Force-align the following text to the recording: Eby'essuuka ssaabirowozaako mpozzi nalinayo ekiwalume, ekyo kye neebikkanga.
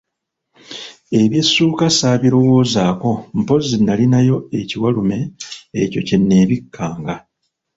Eby'essuuka 1.21 1.85
ssaabirowozaako 1.91 3.11
mpozzi 3.39 3.75
nalinayo 3.81 4.37
ekiwalume, 4.59 5.17
ekyo 5.81 5.99
kye 6.07 6.17
neebikkanga. 6.19 7.15